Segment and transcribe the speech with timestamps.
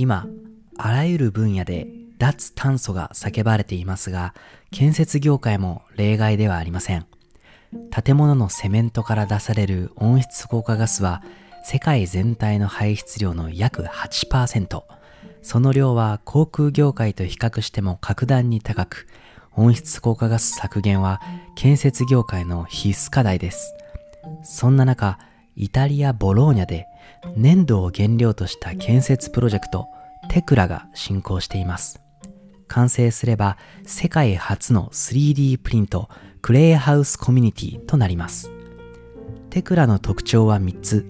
[0.00, 0.28] 今、
[0.76, 4.32] あらゆる分野で脱炭素が叫ばれていますが、
[4.70, 7.06] 建設業界も例外ではありません。
[7.90, 11.24] 建物のセメントから出される温室効果ガスは
[11.64, 14.82] 世界全体の排出量の約8%。
[15.42, 19.08] その量は航空業界と比較しても格段に高く、
[19.56, 21.20] 温室効果ガス削減は
[21.56, 23.74] 建設業界の必須課題です。
[24.44, 25.18] そんな中、
[25.56, 26.86] イタリア・ボローニャで
[27.36, 29.88] 粘土を原料とした建設プロジェクト
[30.28, 32.00] テクラが進行しています。
[32.68, 36.08] 完成すれば世界初の 3D プリント
[36.42, 38.50] クレイハウスコミュニティとなります。
[39.50, 41.06] テクラの特徴は3つ。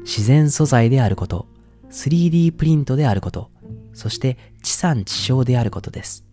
[0.00, 1.46] 自然素材であること、
[1.90, 3.50] 3D プリントであること、
[3.92, 6.24] そして地産地消であることです。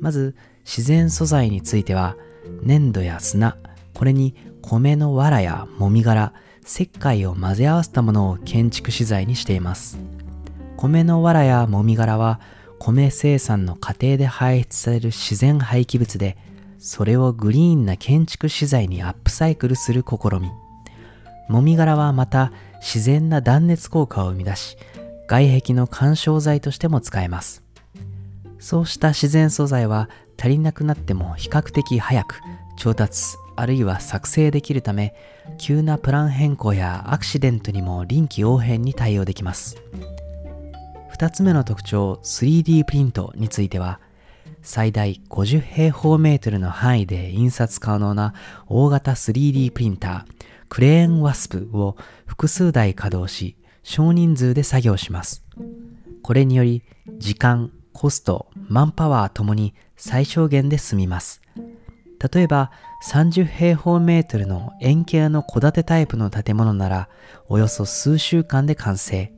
[0.00, 2.16] まず自然素材については
[2.62, 3.56] 粘土や砂、
[3.94, 6.32] これに米の藁やもみ殻、
[6.64, 9.98] 石灰を混ぜ合わせたものを建築資材にしています。
[10.80, 12.40] 米の藁やもみ殻は
[12.78, 16.38] 米生産の過程で排出される自然廃棄物で、
[16.78, 20.50] それをグリーンな建築資材にアップサイクルする試み。
[21.50, 24.78] もみ殻はまた自然な断熱効果を生み出し、
[25.28, 27.62] 外壁の干渉剤としても使えます。
[28.58, 32.40] そうした自然素材は足りなくなっても比較的早く
[32.78, 35.14] 調達あるいは作成できるため
[35.58, 39.76] 急なプラン変更やアクシデントにも臨機応変に対応できます
[41.20, 44.00] 2つ目の特徴 3D プリントについては
[44.62, 48.32] 最大50平方メートルの範囲で印刷可能な
[48.68, 50.24] 大型 3D プリンター
[50.70, 55.44] クレーンワスプを複数台稼働し少人数で作業します。
[56.22, 56.84] これにより
[57.18, 61.42] 時間コストマンパワーともに最小限で済みます。
[62.32, 62.70] 例えば
[63.04, 67.08] 30平方メートルの円形の戸建てタイプの建物なら
[67.50, 69.34] およそ数週間で完成。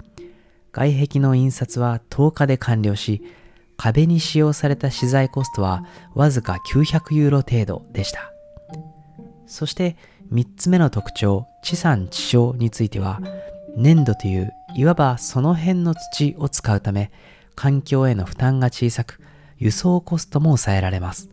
[0.72, 3.22] 外壁の印刷は10日で完了し、
[3.76, 8.32] 壁に使用された資材コストはわずか900ユーロ程度でした。
[9.46, 9.96] そして
[10.32, 13.20] 3つ目の特徴、地産地消については、
[13.76, 17.10] 粘土といういわばその辺の土を使うため、
[17.54, 19.20] 環境への負担が小さく、
[19.58, 21.28] 輸送コストも抑えられます。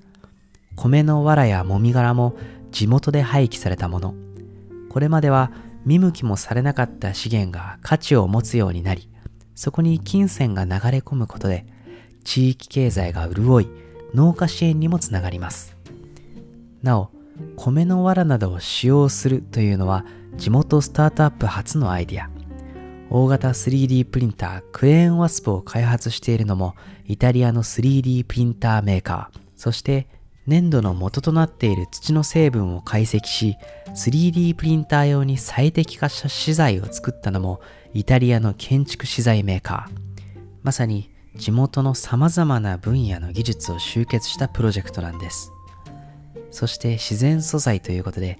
[0.75, 2.35] 米の藁やもみ殻も
[2.71, 4.13] 地元で廃棄されたもの。
[4.89, 5.51] これまでは
[5.85, 9.07] 見向きもされなかった資源が価値を持つようになり、
[9.59, 11.65] そこに金銭が流れ込むことで
[12.23, 13.67] 地域経済が潤い
[14.13, 15.75] 農家支援にもつながります。
[16.81, 17.11] なお
[17.57, 20.05] 米の藁などを使用するというのは
[20.37, 22.29] 地元スタートアップ初のアイデア。
[23.09, 26.75] 大型 3D プリンタークレーンワスプを開発しているのも
[27.05, 29.39] イタリアの 3D プリンターメーカー。
[29.57, 30.07] そして
[30.47, 33.57] 粘土の元となっている土の成分を解析し
[33.95, 37.61] 3D プリンター用に最適化した資材を作ったのも
[37.93, 39.99] イタリアの建築資材メーカー。
[40.63, 45.51] まさに地元の様々な分野の技術を集結したプロジェクトなんです。
[46.51, 48.39] そして自然素材ということで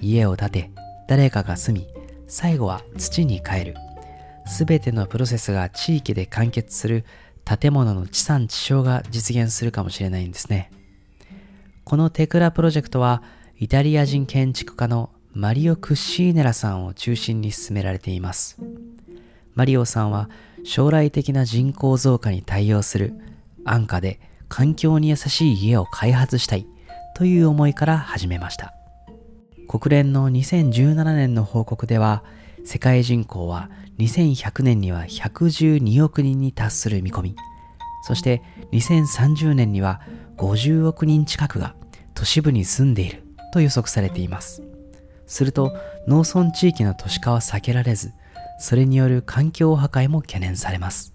[0.00, 0.70] 家を建て
[1.08, 1.86] 誰かが住み
[2.26, 3.74] 最後は土に帰る。
[4.46, 7.04] 全てのプロセスが地域で完結する
[7.44, 10.70] 建物の地産地消が実現するかもしれないんですね。
[11.84, 13.22] このテクラプロジェクトは
[13.62, 18.58] イタリア人建築家のマリオ・クッシーネラさんを中心に進められています。
[19.54, 20.30] マリオさんは
[20.64, 23.12] 将来的な人口増加に対応する
[23.66, 26.66] 安価で環境に優しい家を開発したい
[27.14, 28.72] という思いから始めました。
[29.68, 32.24] 国連の2017年の報告では
[32.64, 37.36] 世界人口は2100年には112億人に達する見込み
[38.06, 38.42] そして
[38.72, 40.00] 2030年には
[40.38, 41.74] 50億人近くが
[42.14, 44.62] 都市部に住んでいると予測されています。
[45.26, 45.76] すると
[46.08, 48.12] 農村地域の都市化は避けられず、
[48.58, 51.14] それによる環境破壊も懸念されます。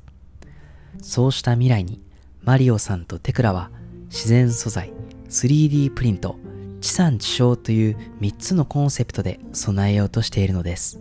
[1.01, 2.01] そうした未来に
[2.41, 3.71] マリオさんとテクラは
[4.09, 4.93] 自然素材、
[5.29, 6.37] 3D プリント、
[6.81, 10.99] 地産地消という3つのコンセプトで備えようとしているのです。